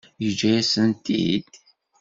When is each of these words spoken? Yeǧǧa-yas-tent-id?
Yeǧǧa-yas-tent-id? 0.23 1.49